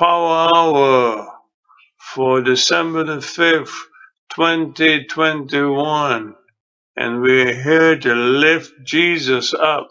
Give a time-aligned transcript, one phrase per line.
[0.00, 1.28] Power Hour
[2.14, 3.76] for December the 5th,
[4.34, 6.34] 2021.
[6.96, 9.88] And we're here to lift Jesus up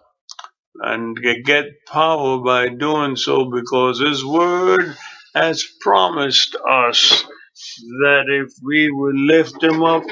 [0.82, 4.96] and get power by doing so because His Word
[5.36, 7.24] has promised us
[7.80, 10.04] that if we would lift Him up,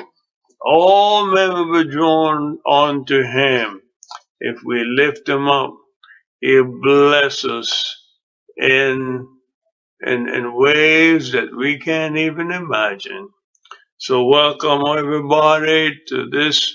[0.61, 3.81] all men will be drawn unto Him.
[4.41, 5.75] If we lift Him up,
[6.41, 7.95] He'll bless us
[8.57, 9.27] in,
[10.05, 13.29] in, in ways that we can't even imagine.
[13.99, 16.73] So welcome everybody to this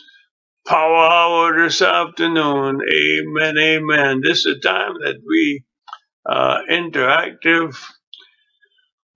[0.66, 2.80] power hour this afternoon.
[2.82, 4.20] Amen, amen.
[4.24, 5.64] This is a time that we
[6.26, 7.76] uh, interactive,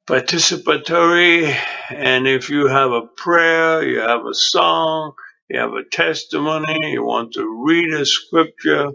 [0.09, 1.56] participatory,
[1.90, 5.12] and if you have a prayer, you have a song,
[5.50, 8.90] you have a testimony, you want to read a scripture,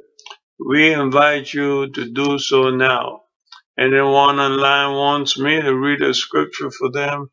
[0.60, 3.22] we invite you to do so now.
[3.82, 7.32] Anyone online wants me to read a scripture for them,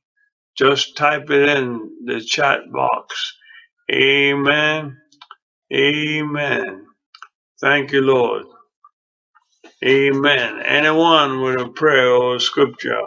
[0.56, 3.34] just type it in the chat box.
[3.92, 4.98] Amen.
[5.74, 6.86] Amen.
[7.60, 8.44] Thank you, Lord.
[9.84, 10.60] Amen.
[10.64, 13.00] Anyone with a prayer or a scripture?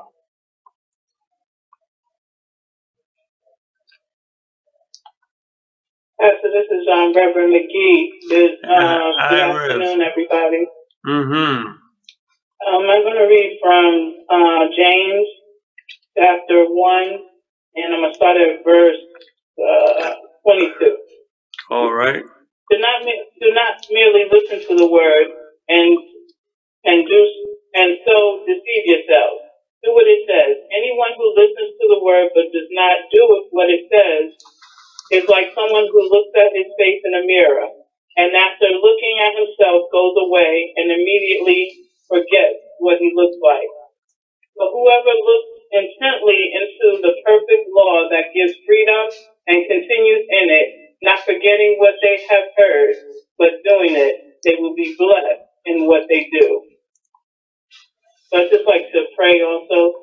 [6.20, 8.10] Pastor, this is um, Reverend McGee.
[8.30, 10.66] Good, uh, good afternoon, everybody.
[11.08, 11.81] Mm-hmm.
[12.62, 13.90] Um, I'm going to read from
[14.30, 15.28] uh, James
[16.18, 17.04] chapter 1,
[17.76, 19.02] and I'm going to start at verse
[19.58, 20.14] uh,
[20.46, 20.98] 22.
[21.72, 22.22] All right.
[22.70, 25.28] Do not, do not merely listen to the word
[25.70, 25.98] and
[26.84, 27.20] and do
[27.76, 29.42] and so deceive yourselves.
[29.84, 30.62] Do what it says.
[30.70, 34.34] Anyone who listens to the word but does not do what it says
[35.12, 37.68] is like someone who looks at his face in a mirror
[38.18, 43.72] and after looking at himself goes away and immediately forgets what he looks like.
[44.58, 49.06] But whoever looks intently into the perfect law that gives freedom
[49.48, 50.68] and continues in it,
[51.04, 52.96] not forgetting what they have heard,
[53.40, 56.64] but doing it, they will be blessed in what they do.
[58.32, 59.96] So I'd just like to pray also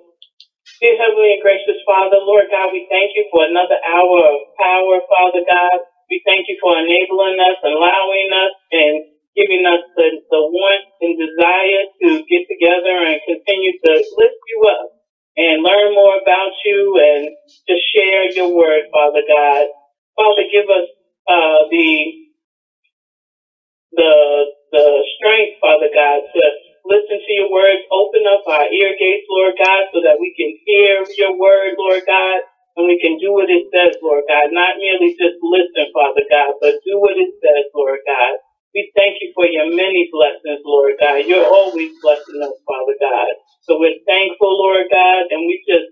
[0.82, 5.00] Dear Heavenly and Gracious Father, Lord God, we thank you for another hour of power,
[5.08, 5.88] Father God.
[6.12, 8.94] We thank you for enabling us, allowing us, and
[9.40, 14.60] giving us the, the want and desire to get together and continue to lift you
[14.68, 14.88] up
[15.40, 17.32] and learn more about you and
[17.72, 19.64] to share your word, Father God.
[20.20, 20.88] Father, give us
[21.24, 22.12] uh, the
[23.92, 24.12] the
[24.72, 24.86] the
[25.16, 26.42] strength, Father God, to
[26.84, 30.52] listen to your words, open up our ear gates, Lord God, so that we can
[30.68, 32.40] hear your word, Lord God,
[32.76, 34.52] and we can do what it says, Lord God.
[34.52, 38.34] Not merely just listen, Father God, but do what it says, Lord God.
[38.76, 41.24] We thank you for your many blessings, Lord God.
[41.24, 43.32] You're always blessing us, Father God.
[43.64, 45.86] So we're thankful, Lord God, and we just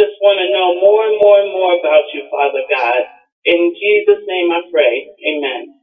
[0.00, 3.00] just want to know more and more and more about you, Father God.
[3.52, 5.08] In Jesus' name I pray.
[5.30, 5.80] Amen.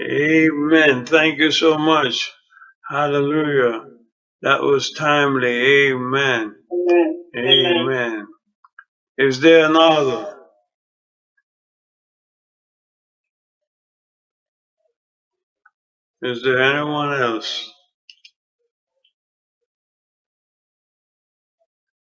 [0.00, 1.06] Amen.
[1.06, 2.32] Thank you so much.
[2.90, 3.84] Hallelujah.
[4.42, 5.90] That was timely.
[5.92, 6.56] Amen.
[6.72, 7.24] Amen.
[7.36, 7.88] Amen.
[7.88, 8.28] Amen.
[9.18, 10.36] Is there another?
[16.22, 17.72] Is there anyone else?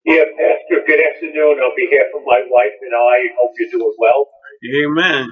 [0.05, 1.61] Yeah, Pastor, good afternoon.
[1.61, 4.33] On behalf of my wife and I, hope you're doing well.
[4.65, 5.29] Amen.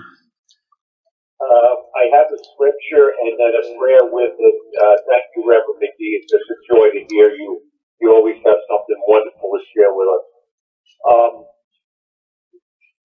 [1.42, 4.58] Uh, I have a scripture and then a prayer with it.
[4.80, 6.22] Uh, thank you, Reverend McGee.
[6.22, 7.62] It's just a joy to hear you.
[8.02, 10.26] You always have something wonderful to share with us.
[11.08, 11.34] Um,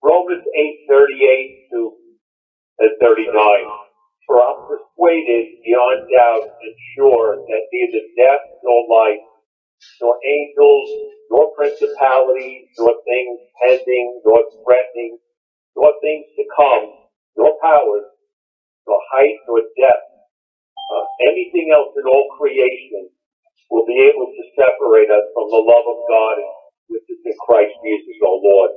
[0.03, 0.44] Romans
[0.91, 1.93] 8:38 to
[3.00, 3.32] 39.
[4.26, 9.22] For I'm persuaded beyond doubt and sure that neither death nor life,
[10.03, 10.88] nor angels,
[11.31, 15.19] nor principalities, nor things pending, nor threatening,
[15.76, 16.84] nor things to come,
[17.37, 18.09] nor powers,
[18.88, 20.09] nor height, nor depth,
[20.76, 23.10] uh, anything else in all creation
[23.70, 26.37] will be able to separate us from the love of God
[26.88, 28.72] which is in Christ Jesus, our Lord.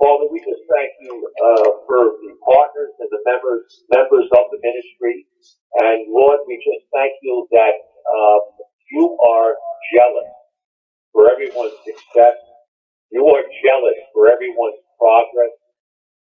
[0.00, 3.62] Father, we just thank you uh, for the partners and the members
[3.94, 5.24] members of the ministry,
[5.78, 7.76] and Lord, we just thank you that
[8.10, 8.42] um,
[8.90, 9.54] you are
[9.94, 10.32] jealous
[11.12, 12.38] for everyone's success.
[13.12, 15.54] You are jealous for everyone's progress.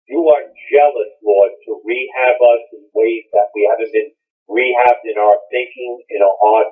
[0.08, 4.12] You are jealous, Lord, to rehab us in ways that we haven't been
[4.50, 6.69] rehabbed in our thinking, in our heart.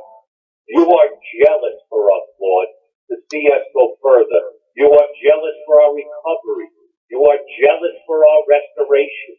[0.68, 1.10] You are
[1.42, 2.68] jealous for us, Lord,
[3.10, 4.44] to see us go further.
[4.76, 6.70] You are jealous for our recovery.
[7.10, 9.38] You are jealous for our restoration.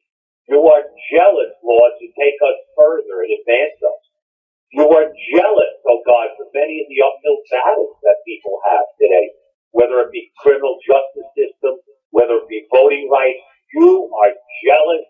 [0.50, 4.05] You are jealous, Lord, to take us further and advance us.
[4.72, 9.32] You are jealous, oh God, for many of the uphill battles that people have today.
[9.72, 11.80] Whether it be criminal justice system,
[12.12, 13.40] whether it be voting rights,
[13.74, 14.34] you are
[14.66, 15.06] jealous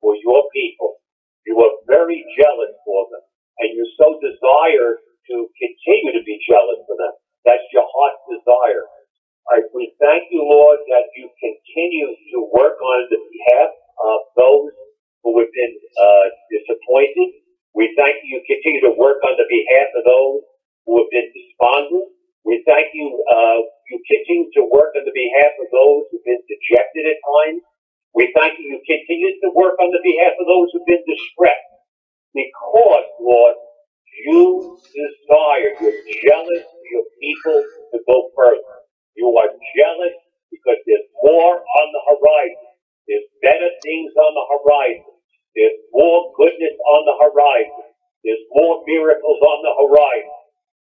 [0.00, 1.00] for your people.
[1.46, 3.24] You are very jealous for them.
[3.60, 7.12] And you so desire to continue to be jealous for them.
[7.44, 8.86] That's your heart's desire.
[9.48, 13.70] All right, we thank you, Lord, that you continue to work on the behalf
[14.00, 14.72] of those
[15.24, 17.42] who have been uh, disappointed.
[17.74, 20.40] We thank you, you continue to work on the behalf of those
[20.86, 22.06] who have been despondent.
[22.46, 23.60] We thank you, uh,
[23.90, 27.62] you continue to work on the behalf of those who've been dejected at times.
[28.14, 31.70] We thank you, you continue to work on the behalf of those who've been distressed.
[32.34, 33.56] Because, Lord,
[34.26, 37.58] you desire, you're jealous for your people
[37.94, 38.76] to go further.
[39.16, 40.16] You are jealous
[40.50, 42.68] because there's more on the horizon.
[43.08, 45.10] There's better things on the horizon.
[45.56, 47.84] There's more goodness on the horizon.
[48.24, 50.38] There's more miracles on the horizon.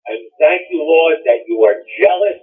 [0.08, 2.40] And thank you, Lord, that you are jealous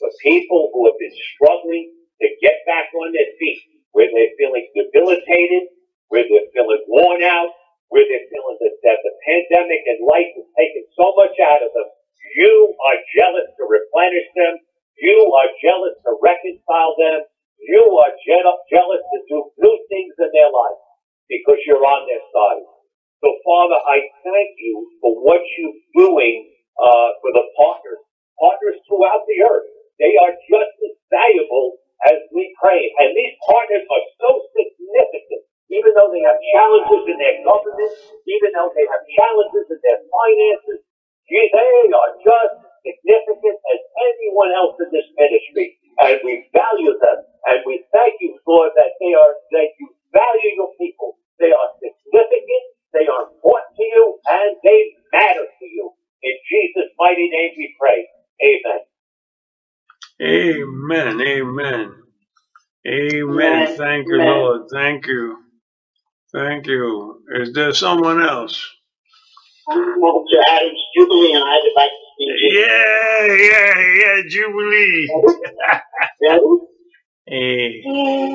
[0.00, 3.62] for people who have been struggling to get back on their feet,
[3.92, 5.68] where they're feeling debilitated,
[6.08, 7.52] where they're feeling worn out,
[7.88, 9.14] where they're feeling that, that the
[9.52, 11.88] pandemic and life has taken so much out of them.
[12.38, 14.56] You are jealous to replenish them.
[14.98, 17.28] You are jealous to reconcile them.
[17.60, 20.80] You are je- jealous to do new things in their life
[21.28, 22.64] because you're on their side.
[23.24, 26.50] So, Father, I thank you for what you're doing
[26.80, 28.00] uh, for the partners,
[28.40, 29.68] partners throughout the earth.
[30.00, 31.78] They are just as valuable
[32.08, 32.90] as we pray.
[33.00, 37.92] And these partners are so significant, even though they have challenges in their government,
[38.28, 40.80] even though they have challenges in their finances,
[41.30, 45.78] gee, they are just as significant as anyone else in this ministry.
[46.02, 47.18] And we value them.
[47.50, 51.18] And we thank you, Lord, that they are, that you value your people.
[51.38, 52.64] They are significant,
[52.94, 54.80] they are important to you, and they
[55.12, 55.92] matter to you.
[56.22, 58.06] In Jesus' mighty name we pray.
[58.42, 58.82] Amen.
[60.22, 61.20] Amen.
[61.22, 61.94] Amen.
[62.86, 63.66] Amen.
[63.68, 63.68] Amen.
[63.76, 64.24] Thank you, Amen.
[64.24, 64.62] Lord.
[64.72, 65.38] Thank you.
[66.34, 66.66] Thank
[67.72, 68.64] Is someone else?
[69.70, 70.42] Mr.
[70.50, 72.60] Adams Jubilee, and I'd like to speak to you.
[72.60, 75.10] Yeah, yeah, yeah, Jubilee.
[77.26, 77.82] Hey.
[77.86, 78.31] Mm.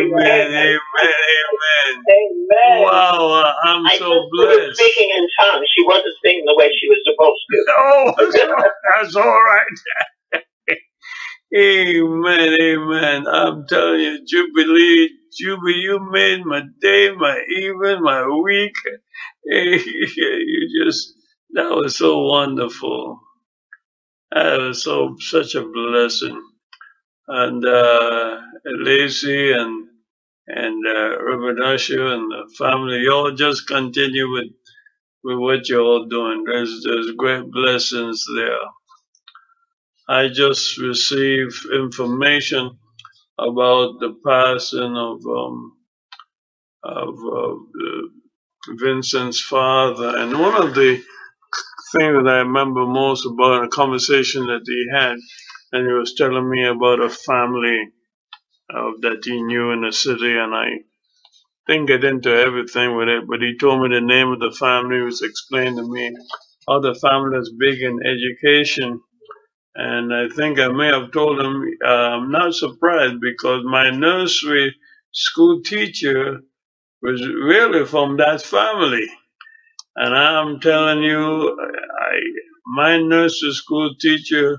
[0.00, 0.48] Amen.
[0.52, 0.78] Amen.
[1.02, 2.04] Amen.
[2.10, 2.82] Amen.
[2.84, 4.76] Wow, uh, I'm I so blessed.
[4.78, 5.66] speaking in tongues.
[5.76, 7.56] She wasn't singing the way she was supposed to.
[7.78, 8.14] Oh,
[9.02, 9.66] that's all right.
[11.56, 13.26] Amen, amen.
[13.28, 18.74] I'm telling you, Jubilee, Jubilee, you made my day, my evening, my week.
[19.46, 21.14] You just,
[21.54, 23.20] that was so wonderful.
[24.32, 26.42] That was so, such a blessing.
[27.32, 28.40] And, uh,
[29.54, 29.88] and,
[30.48, 31.18] and, uh,
[31.64, 34.52] Usher and the family, y'all just continue with,
[35.24, 36.44] with what you're all doing.
[36.44, 38.58] There's, there's great blessings there.
[40.08, 42.78] I just received information
[43.38, 45.76] about the passing of um,
[46.84, 47.56] of uh,
[48.76, 50.96] Vincent's father, and one of the
[51.96, 55.16] things that I remember most about a conversation that he had,
[55.72, 57.88] and he was telling me about a family
[58.74, 60.70] uh, that he knew in the city, and I
[61.68, 64.96] didn't get into everything with it, but he told me the name of the family.
[64.98, 66.12] He was explaining to me
[66.68, 69.00] how the family is big in education
[69.74, 74.74] And I think I may have told him, uh, I'm not surprised because my nursery
[75.12, 76.40] school teacher
[77.02, 79.06] was really from that family.
[79.96, 81.58] And I'm telling you,
[82.00, 82.20] I,
[82.66, 84.58] my nursery school teacher,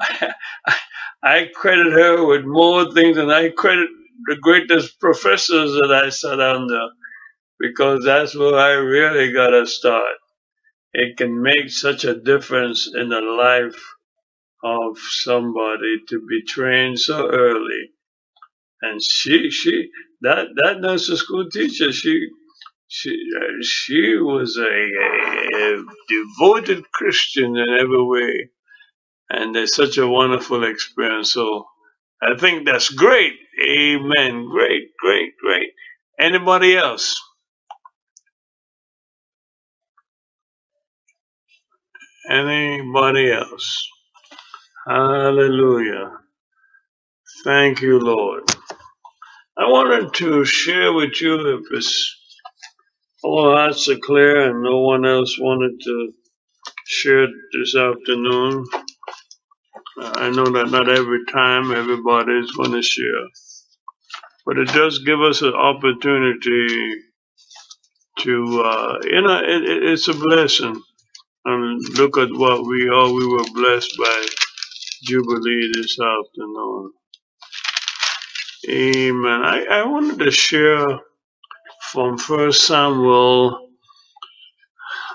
[1.22, 3.88] I credit her with more things than I credit
[4.26, 6.88] the greatest professors that I sat under
[7.60, 10.16] because that's where I really got to start.
[10.94, 13.80] It can make such a difference in the life
[14.64, 17.90] of somebody to be trained so early.
[18.82, 19.90] And she, she,
[20.22, 22.28] that, that nursery school teacher, she,
[22.88, 23.16] she,
[23.62, 28.50] she was a, a devoted Christian in every way.
[29.32, 31.32] And it's such a wonderful experience.
[31.32, 31.66] So
[32.22, 33.34] I think that's great.
[33.62, 34.48] Amen.
[34.50, 35.70] Great, great, great.
[36.20, 37.20] Anybody else?
[42.30, 43.88] Anybody else?
[44.88, 46.12] Hallelujah.
[47.44, 48.44] Thank you, Lord.
[49.58, 52.16] I wanted to share with you if it's
[53.24, 56.12] all hearts are clear and no one else wanted to
[56.86, 58.64] share this afternoon.
[59.98, 63.26] I know that not every time everybody is going to share,
[64.46, 66.96] but it does give us an opportunity
[68.20, 70.82] to, uh, you know, it, it, it's a blessing.
[71.46, 74.26] And look at what we all we were blessed by
[75.04, 76.92] Jubilee this afternoon.
[78.70, 79.42] Amen.
[79.44, 81.00] I, I wanted to share
[81.92, 83.70] from First Samuel,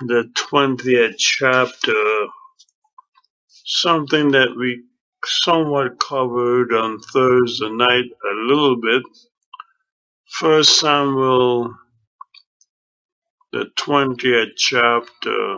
[0.01, 2.27] the 20th chapter,
[3.67, 4.83] something that we
[5.25, 9.03] somewhat covered on Thursday night a little bit.
[10.29, 11.75] First Samuel,
[13.53, 15.57] the 20th chapter.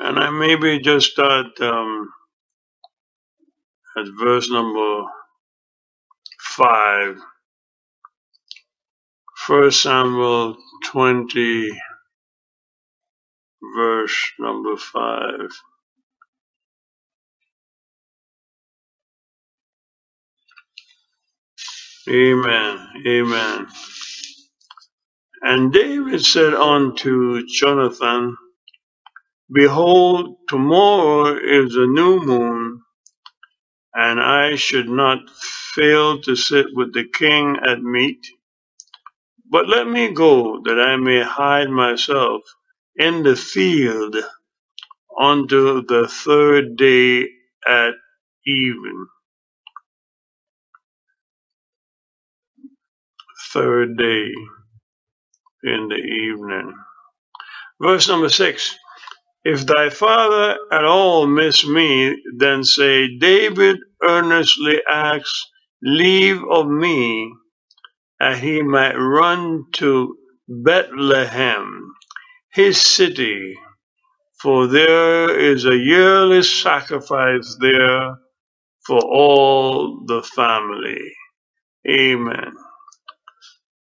[0.00, 2.10] And I maybe just start um,
[3.96, 5.04] at verse number
[6.40, 7.16] 5.
[9.50, 11.70] First Samuel 20,
[13.76, 15.40] verse number 5.
[22.10, 22.88] Amen.
[23.06, 23.68] Amen.
[25.42, 28.36] And David said unto Jonathan,
[29.52, 32.82] Behold, tomorrow is a new moon,
[33.94, 35.18] and I should not
[35.74, 38.26] fail to sit with the king at meat.
[39.50, 42.42] But let me go, that I may hide myself
[42.96, 44.16] in the field
[45.20, 47.28] unto the third day
[47.66, 47.92] at
[48.46, 49.06] even.
[53.52, 54.32] Third day
[55.64, 56.74] in the evening.
[57.82, 58.76] Verse number six.
[59.44, 65.46] If thy father at all miss me, then say, David earnestly asks
[65.82, 67.32] leave of me,
[68.20, 70.16] that he might run to
[70.48, 71.92] Bethlehem,
[72.52, 73.54] his city,
[74.42, 78.16] for there is a yearly sacrifice there
[78.86, 81.00] for all the family.
[81.88, 82.52] Amen.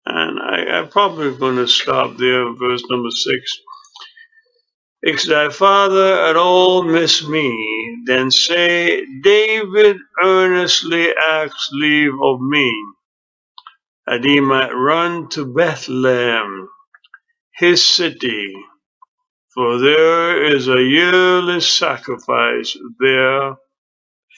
[0.07, 3.51] And I, I'm probably going to stop there, verse number six.
[5.01, 12.69] If thy father at all miss me, then say, David earnestly asks leave of me,
[14.07, 16.69] that he might run to Bethlehem,
[17.55, 18.53] his city,
[19.53, 23.55] for there is a yearly sacrifice there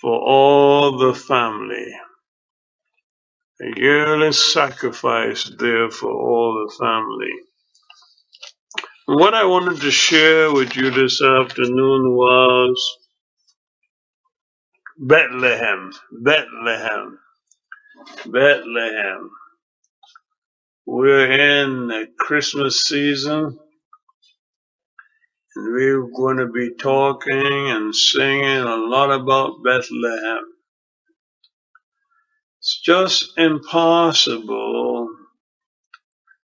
[0.02, 1.94] for all the family.
[3.62, 7.34] A yearly sacrifice there for all the family.
[9.08, 12.98] What I wanted to share with you this afternoon was
[15.00, 17.20] Bethlehem, Bethlehem,
[18.28, 19.32] Bethlehem.
[20.88, 23.60] We're in the Christmas season
[25.56, 30.46] and we're going to be talking and singing a lot about Bethlehem.
[32.60, 35.10] It's just impossible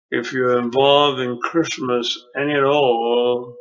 [0.09, 3.55] if you're involved in Christmas any at all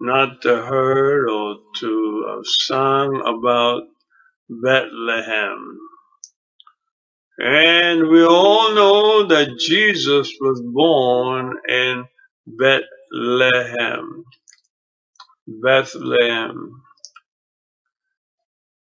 [0.00, 3.82] not to heard or to have sung about
[4.48, 5.78] Bethlehem.
[7.38, 12.06] And we all know that Jesus was born in
[12.46, 14.24] Bethlehem.
[15.46, 16.82] Bethlehem.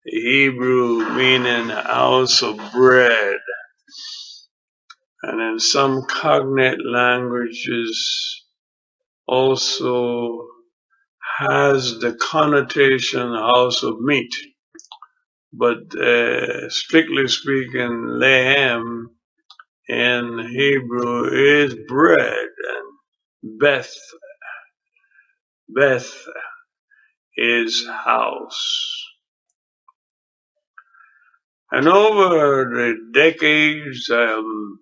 [0.05, 3.37] Hebrew meaning house of bread.
[5.23, 8.43] And in some cognate languages
[9.27, 10.47] also
[11.39, 14.33] has the connotation house of meat.
[15.53, 19.11] But uh, strictly speaking, lehem
[19.89, 21.29] in Hebrew
[21.63, 22.47] is bread.
[23.43, 23.95] And Beth,
[25.69, 26.13] Beth
[27.37, 29.03] is house.
[31.71, 34.79] And over the decades, I um,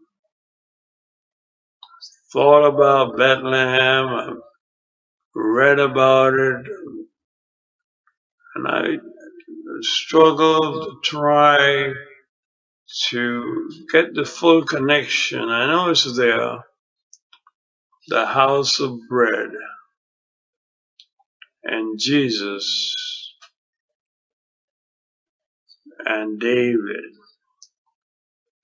[2.34, 4.38] thought about Bethlehem, I've
[5.36, 6.68] read about it,
[8.56, 8.84] and I
[9.82, 11.94] struggled to try
[13.10, 15.42] to get the full connection.
[15.50, 16.60] I know it's there,
[18.10, 19.52] the house of bread.
[21.64, 22.94] And Jesus.
[26.06, 27.06] And David.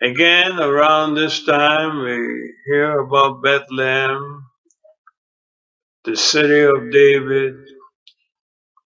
[0.02, 4.44] Again, around this time, we hear about Bethlehem,
[6.06, 7.56] the city of David,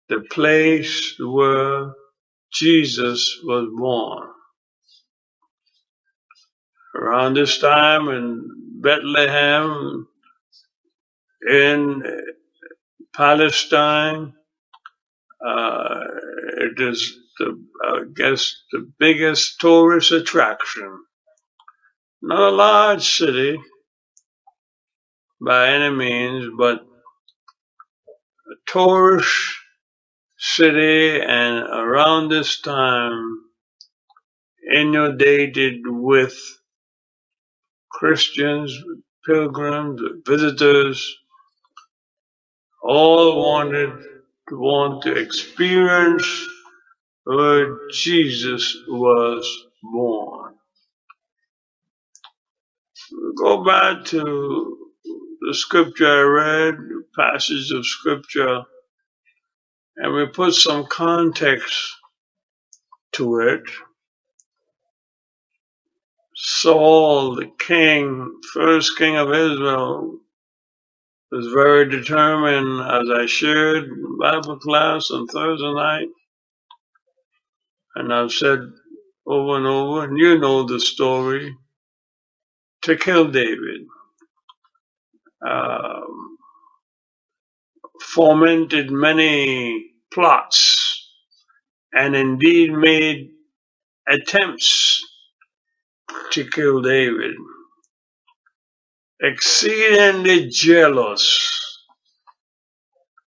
[0.08, 1.92] the place where
[2.52, 4.28] Jesus was born.
[6.96, 8.48] Around this time in
[8.82, 10.08] Bethlehem,
[11.48, 12.02] in
[13.14, 14.34] Palestine,
[15.46, 16.00] uh,
[16.58, 21.04] it is the, I guess, the biggest tourist attraction.
[22.22, 23.60] Not a large city
[25.40, 29.30] by any means, but a tourist
[30.40, 33.38] city and around this time
[34.74, 36.36] inundated with
[37.90, 38.76] Christians,
[39.26, 41.16] pilgrims, visitors,
[42.82, 43.90] all wanted
[44.50, 46.26] to want to experience
[47.24, 50.54] where Jesus was born.
[53.38, 54.78] Go back to
[55.42, 58.62] the scripture I read, the passage of scripture,
[60.00, 61.96] and we put some context
[63.14, 63.62] to it.
[66.36, 70.18] Saul, the king, first king of Israel,
[71.32, 76.08] was very determined, as I shared in Bible class on Thursday night,
[77.96, 78.60] and I've said
[79.26, 81.56] over and over, and you know the story,
[82.82, 83.82] to kill David.
[85.46, 86.38] Um,
[88.02, 91.10] fomented many plots
[91.94, 93.30] and indeed made
[94.08, 95.02] attempts
[96.32, 97.34] to kill David.
[99.22, 101.40] Exceedingly jealous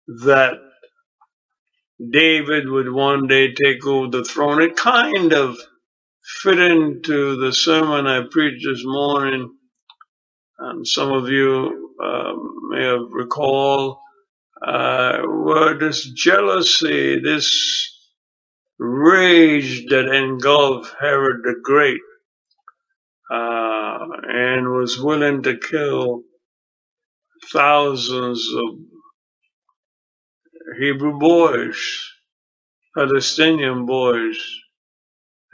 [0.08, 0.54] that
[2.12, 4.62] David would one day take over the throne.
[4.62, 5.58] It kind of
[6.42, 9.54] fit into the sermon I preached this morning.
[10.58, 13.98] And some of you um, may have recalled
[14.66, 18.10] uh, where this jealousy, this
[18.78, 22.00] rage that engulfed Herod the Great,
[23.30, 23.98] uh,
[24.28, 26.22] and was willing to kill
[27.52, 28.76] thousands of
[30.80, 31.78] Hebrew boys,
[32.96, 34.38] Palestinian boys,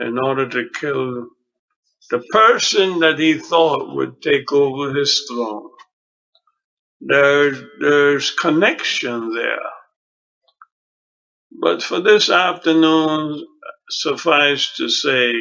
[0.01, 1.29] in order to kill
[2.11, 5.71] the person that he thought would take over his throne.
[7.01, 9.61] There's, there's connection there.
[11.61, 13.47] But for this afternoon,
[13.91, 15.33] suffice to say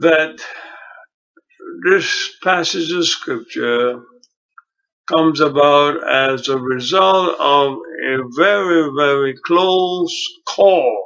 [0.00, 0.40] that
[1.86, 4.02] this passage of scripture
[5.08, 10.16] comes about as a result of a very, very close
[10.48, 11.04] call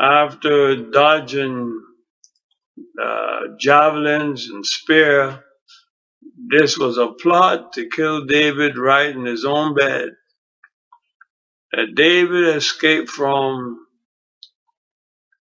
[0.00, 1.80] after dodging
[3.02, 5.44] uh, javelins and spear.
[6.50, 10.10] This was a plot to kill David right in his own bed.
[11.72, 13.86] That David escaped from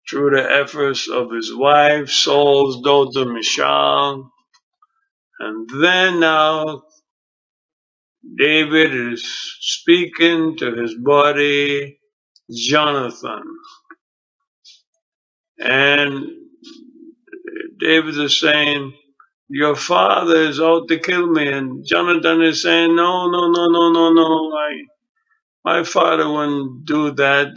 [0.09, 4.31] through the efforts of his wife, Saul's daughter Michal.
[5.39, 6.83] And then now
[8.37, 9.25] David is
[9.61, 11.99] speaking to his buddy
[12.53, 13.43] Jonathan.
[15.59, 16.27] And
[17.79, 18.93] David is saying,
[19.53, 21.47] Your father is out to kill me.
[21.49, 24.53] And Jonathan is saying, No, no, no, no, no, no.
[24.57, 24.83] I,
[25.65, 27.47] my father wouldn't do that.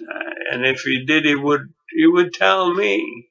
[0.52, 3.28] And if he did, he would, he would tell me.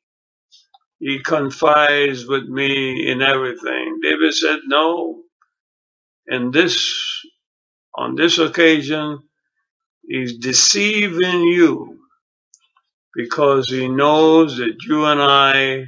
[0.99, 3.99] He confides with me in everything.
[4.04, 5.23] David said, No.
[6.28, 6.95] And this,
[7.95, 9.19] on this occasion,
[10.08, 11.99] he's deceiving you
[13.15, 15.86] because he knows that you and I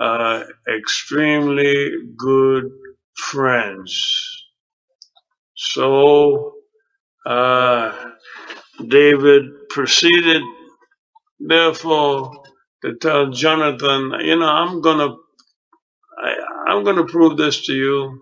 [0.00, 2.64] are extremely good
[3.16, 4.44] friends.
[5.56, 6.54] So,
[7.26, 8.10] uh,
[8.86, 10.42] David proceeded,
[11.40, 12.44] therefore,
[12.84, 15.16] to tell Jonathan, you know, I'm gonna,
[16.18, 16.34] I,
[16.68, 18.20] I'm to prove this to you.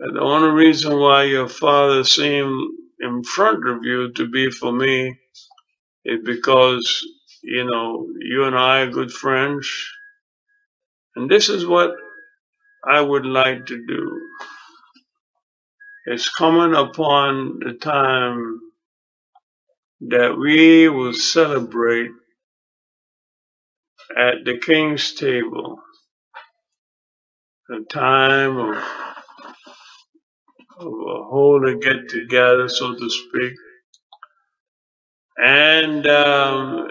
[0.00, 4.72] That the only reason why your father seemed in front of you to be for
[4.72, 5.18] me
[6.04, 7.04] is because,
[7.42, 9.70] you know, you and I are good friends.
[11.16, 11.92] And this is what
[12.88, 14.20] I would like to do.
[16.06, 18.60] It's coming upon the time
[20.02, 22.10] that we will celebrate
[24.16, 25.80] at the king's table,
[27.70, 28.76] a time of,
[30.80, 33.54] of a holy get together, so to speak.
[35.38, 36.88] And um,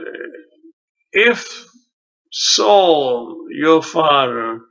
[1.14, 1.66] if
[2.36, 4.62] Saul, your father,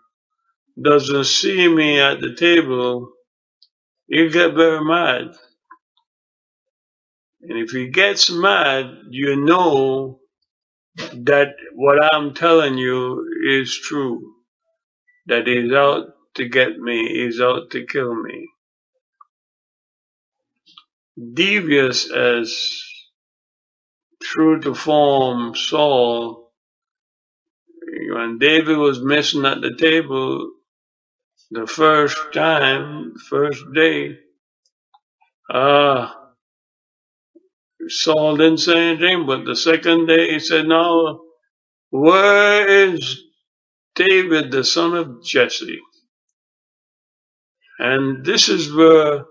[0.82, 3.12] doesn't see me at the table,
[4.08, 5.34] you get very mad.
[7.42, 10.20] And if he gets mad, you know
[11.14, 14.34] that what I'm telling you is true.
[15.26, 18.48] That he's out to get me, he's out to kill me.
[21.34, 22.70] Devious as
[24.22, 26.43] true to form Saul,
[28.12, 30.50] when David was missing at the table
[31.50, 34.18] the first time, first day,
[35.52, 36.12] uh,
[37.88, 41.20] Saul didn't say anything, but the second day he said, now,
[41.90, 43.22] where is
[43.96, 45.80] David, the son of Jesse?
[47.78, 49.24] And this is where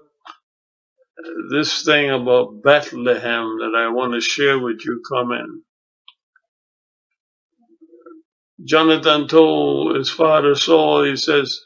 [1.52, 5.64] this thing about Bethlehem that I want to share with you come in.
[8.64, 11.60] Jonathan told his father Saul, he says,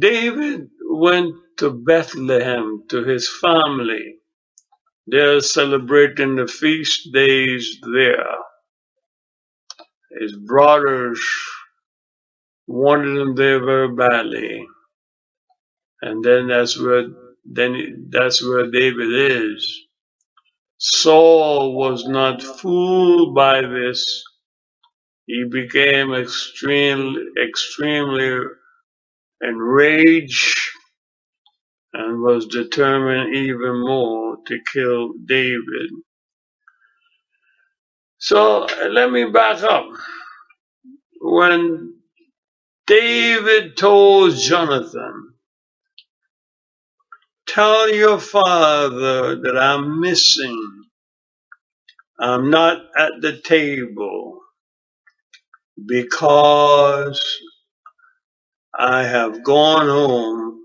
[0.00, 4.16] David went to Bethlehem to his family.
[5.06, 8.36] They're celebrating the feast days there.
[10.20, 11.20] His brothers
[12.68, 14.66] wanted him there very badly.
[16.02, 17.06] And then that's where,
[17.44, 19.82] then that's where David is.
[20.78, 24.24] Saul was not fooled by this.
[25.26, 28.46] He became extremely, extremely
[29.42, 30.58] enraged
[31.94, 35.90] and was determined even more to kill David.
[38.18, 39.86] So let me back up.
[41.20, 41.94] When
[42.86, 45.34] David told Jonathan,
[47.48, 50.84] tell your father that I'm missing.
[52.20, 54.35] I'm not at the table
[55.84, 57.40] because
[58.78, 60.60] I have gone home.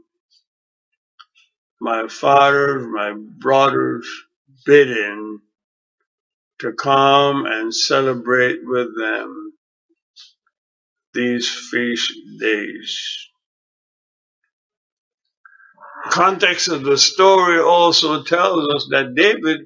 [1.81, 4.07] My father's, my brother's
[4.65, 5.39] bidding
[6.59, 9.53] to come and celebrate with them
[11.13, 13.27] these feast days.
[16.11, 19.61] Context of the story also tells us that David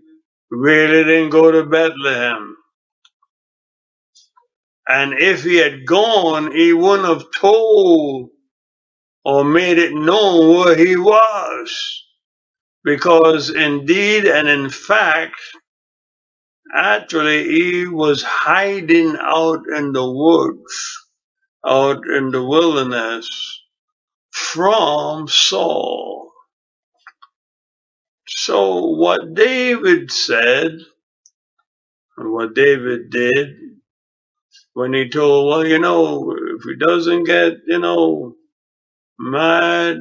[0.51, 2.57] really didn't go to Bethlehem.
[4.87, 8.29] And if he had gone, he wouldn't have told
[9.25, 12.03] or made it known where he was.
[12.83, 15.39] Because indeed and in fact,
[16.75, 20.99] actually he was hiding out in the woods,
[21.65, 23.61] out in the wilderness
[24.31, 26.31] from Saul.
[28.27, 30.71] So what David said,
[32.17, 33.74] and what David did,
[34.75, 38.35] when he told, well, you know, if he doesn't get, you know,
[39.19, 39.99] mad,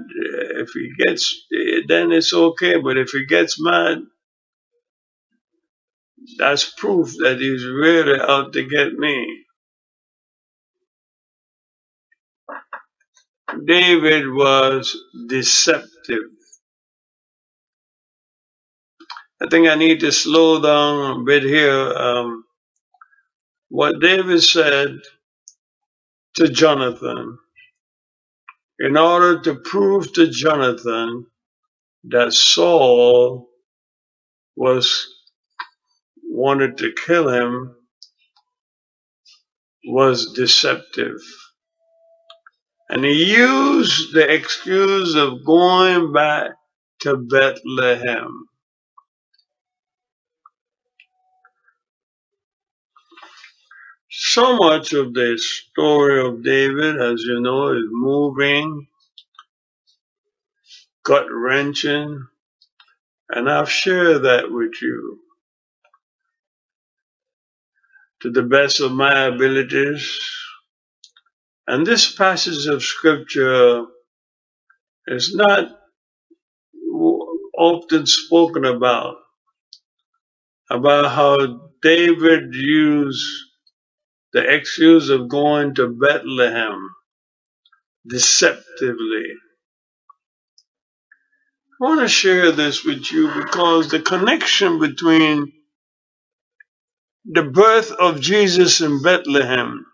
[0.56, 1.46] if he gets,
[1.88, 2.78] then it's okay.
[2.80, 3.98] But if he gets mad,
[6.38, 9.44] that's proof that he's really out to get me.
[13.66, 14.96] David was
[15.28, 16.30] deceptive.
[19.42, 21.92] I think I need to slow down a bit here.
[21.94, 22.44] Um,
[23.74, 25.00] what David said
[26.36, 27.38] to Jonathan,
[28.78, 31.26] in order to prove to Jonathan
[32.04, 33.48] that Saul
[34.56, 35.08] was
[36.22, 37.74] wanted to kill him,
[39.86, 41.18] was deceptive.
[42.90, 46.52] And he used the excuse of going back
[47.00, 48.46] to Bethlehem.
[54.34, 58.88] So much of the story of David, as you know, is moving,
[61.04, 62.26] gut wrenching,
[63.30, 65.20] and I've shared that with you
[68.22, 70.18] to the best of my abilities.
[71.68, 73.86] And this passage of scripture
[75.06, 75.68] is not
[77.56, 79.16] often spoken about,
[80.70, 83.43] about how David used
[84.34, 86.90] the excuse of going to Bethlehem
[88.08, 89.26] deceptively.
[91.80, 95.52] I want to share this with you because the connection between
[97.26, 99.86] the birth of Jesus in Bethlehem,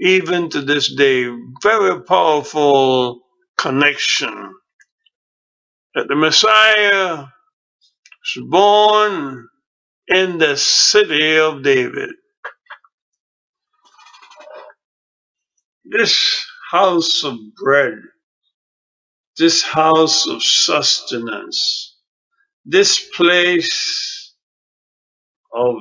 [0.00, 1.28] even to this day,
[1.62, 3.20] very powerful
[3.58, 4.54] connection
[5.94, 7.26] that the Messiah
[8.36, 9.48] was born
[10.08, 12.10] in the city of David.
[15.90, 17.98] This house of bread,
[19.38, 21.96] this house of sustenance,
[22.66, 24.34] this place
[25.54, 25.76] of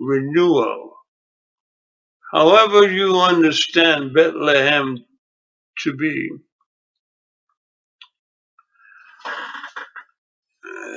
[0.00, 0.92] renewal.
[2.32, 4.98] However you understand Bethlehem
[5.84, 6.30] to be.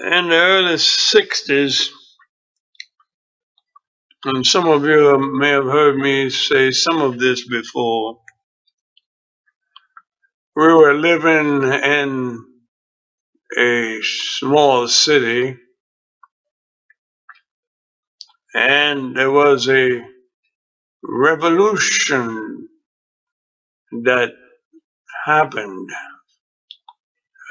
[0.05, 1.89] In the early 60s,
[4.25, 8.19] and some of you may have heard me say some of this before,
[10.55, 12.45] we were living in
[13.57, 15.57] a small city
[18.55, 20.01] and there was a
[21.03, 22.69] revolution
[23.91, 24.31] that
[25.25, 25.89] happened.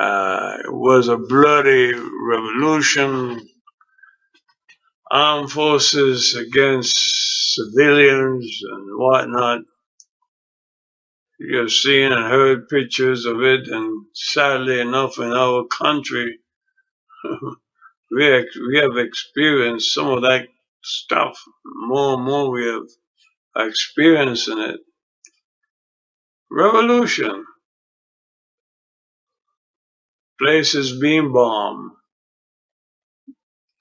[0.01, 3.41] Uh, it was a bloody revolution,
[5.11, 9.63] armed forces against civilians and whatnot.
[11.39, 16.39] You've seen and heard pictures of it, and sadly enough, in our country,
[17.25, 20.49] we, we have experienced some of that
[20.85, 21.39] stuff.
[21.65, 22.85] More and more we have
[23.69, 24.81] experiencing it.
[26.51, 27.47] Revolution.
[30.41, 31.93] Places being bombed.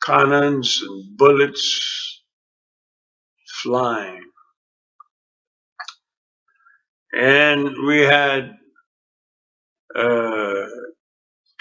[0.10, 2.24] Cannons and bullets
[3.64, 4.24] flying.
[7.14, 8.56] And we had
[9.96, 10.66] uh,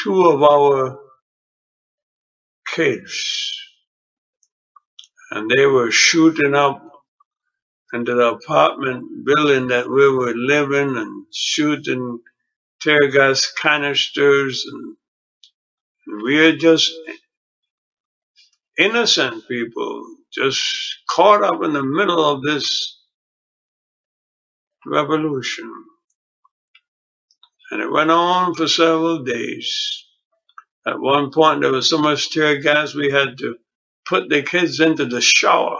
[0.00, 0.98] two of our
[2.68, 3.52] kids,
[5.32, 6.82] and they were shooting up
[7.94, 12.20] into the apartment building that we were living and shooting
[12.82, 14.96] tear gas canisters, and,
[16.24, 16.92] we are just
[18.78, 20.62] innocent people, just
[21.10, 23.00] caught up in the middle of this
[24.86, 25.72] revolution.
[27.70, 30.04] And it went on for several days.
[30.86, 33.56] At one point, there was so much tear gas, we had to
[34.08, 35.78] put the kids into the shower,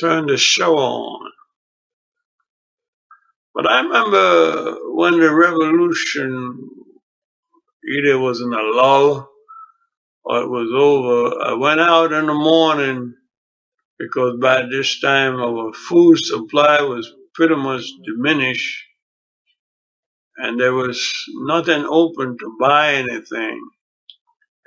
[0.00, 1.30] turn the shower on.
[3.54, 6.70] But I remember when the revolution
[7.96, 9.27] either was in a lull
[10.26, 13.14] it was over, I went out in the morning
[13.98, 18.84] because by this time our food supply was pretty much diminished
[20.38, 21.00] and there was
[21.46, 23.60] nothing open to buy anything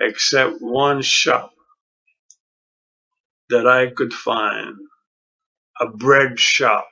[0.02, 1.54] except one shop
[3.50, 4.76] that I could find,
[5.82, 6.88] a bread shop.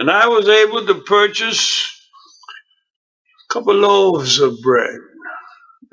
[0.00, 1.90] And I was able to purchase
[3.50, 5.00] a couple loaves of bread.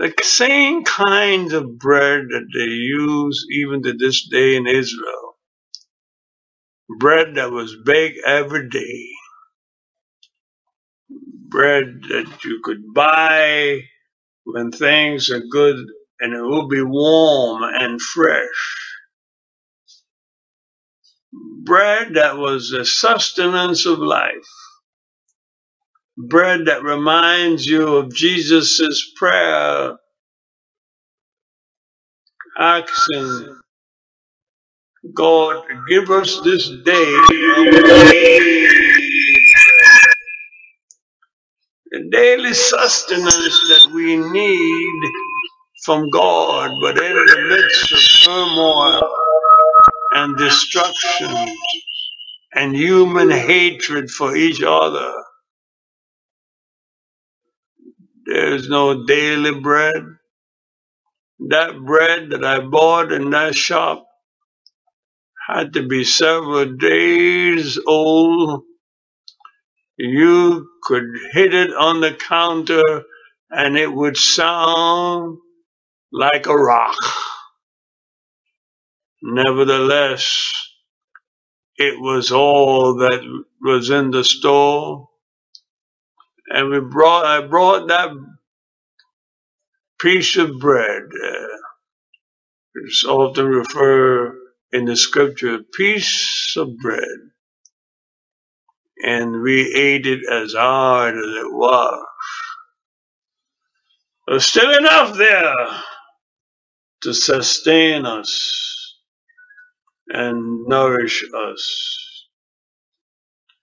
[0.02, 5.38] The same kind of bread that they use even to this day in Israel.
[7.00, 9.08] Bread that was baked every day.
[11.34, 13.82] Bread that you could buy
[14.46, 15.78] when things are good
[16.22, 18.74] and it will be warm and fresh.
[21.64, 24.48] Bread that was the sustenance of life.
[26.30, 29.98] Bread that reminds you of Jesus' prayer.
[32.60, 33.60] Asking
[35.16, 37.16] God give us this day
[41.92, 43.36] the daily sustenance
[43.70, 45.12] that we need
[45.86, 49.10] from God, but in the midst of turmoil
[50.14, 51.58] and destruction
[52.56, 55.14] and human hatred for each other,
[58.34, 60.04] there's no daily bread.
[61.50, 64.06] That bread that I bought in that shop
[65.50, 68.64] had to be several days old.
[69.98, 73.04] You could hit it on the counter
[73.52, 75.38] and it would sound
[76.12, 76.98] like a rock.
[79.24, 80.54] Nevertheless,
[81.78, 85.10] It was all that was in the store.
[86.50, 88.12] And we brought, I brought that
[90.02, 91.04] piece of bread.
[91.04, 91.48] Uh,
[92.76, 94.38] it's often referred
[94.74, 97.08] in the scripture, piece of bread.
[99.04, 102.06] And we ate it as hard as it was.
[104.28, 105.56] There's still enough there
[107.04, 108.96] to sustain us
[110.10, 112.28] and nourish us.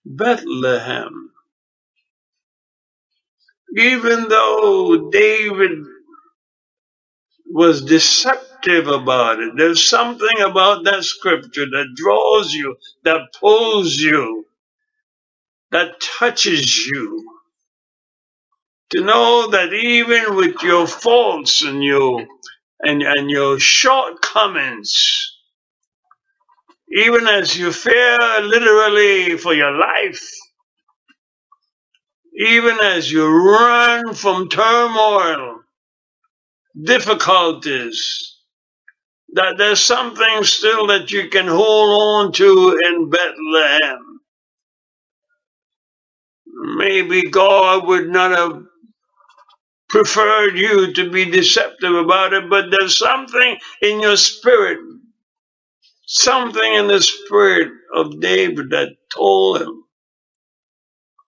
[0.05, 1.31] Bethlehem.
[3.77, 5.79] Even though David
[7.47, 14.45] was deceptive about it, there's something about that scripture that draws you, that pulls you,
[15.71, 17.25] that touches you.
[18.91, 22.25] To know that even with your faults and your
[22.81, 25.37] and, and your shortcomings,
[26.91, 30.29] even as you fear literally for your life,
[32.39, 35.61] even as you run from turmoil,
[36.81, 38.37] difficulties,
[39.33, 44.21] that there's something still that you can hold on to in Bethlehem.
[46.77, 48.63] Maybe God would not have
[49.89, 54.79] preferred you to be deceptive about it, but there's something in your spirit,
[56.05, 59.83] something in the spirit of David that told him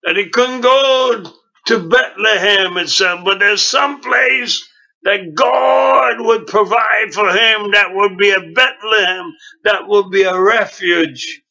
[0.04, 1.24] that he couldn't go
[1.66, 4.68] to Bethlehem and itself, but there's some place
[5.04, 9.32] that God would provide for him that would be a Bethlehem,
[9.64, 11.42] that would be a refuge,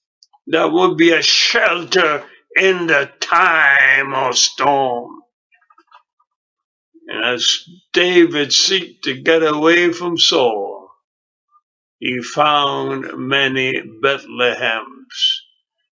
[0.48, 2.24] that would be a shelter
[2.58, 5.22] in the time of storm.
[7.08, 10.90] And as David seeked to get away from Saul,
[12.00, 15.01] he found many Bethlehems,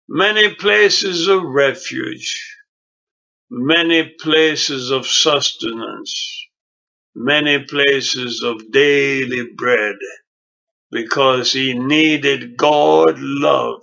[0.08, 2.56] many places of refuge,
[3.50, 6.46] many places of sustenance,
[7.16, 9.96] many places of daily bread,
[10.92, 13.82] because he needed God love,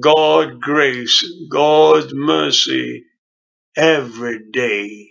[0.00, 3.04] God grace, God mercy
[3.76, 5.08] every day.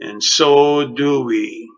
[0.00, 1.70] And so do we.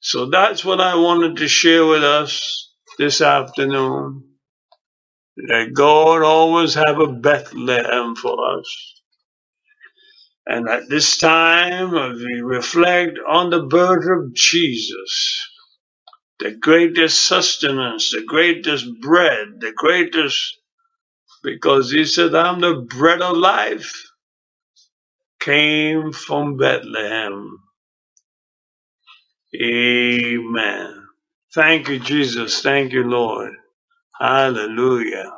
[0.00, 4.27] So that's what I wanted to share with us this afternoon.
[5.48, 8.94] That God always have a Bethlehem for us.
[10.46, 15.48] And at this time, we reflect on the birth of Jesus,
[16.40, 20.58] the greatest sustenance, the greatest bread, the greatest,
[21.44, 23.92] because he said, I'm the bread of life,
[25.40, 27.58] came from Bethlehem.
[29.62, 31.08] Amen.
[31.54, 32.62] Thank you, Jesus.
[32.62, 33.54] Thank you, Lord.
[34.20, 35.30] Hallelujah.